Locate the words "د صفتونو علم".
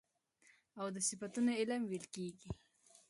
0.95-1.81